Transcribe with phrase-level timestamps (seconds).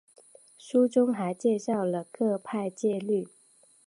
[0.57, 3.27] 书中还介绍了各派戒律。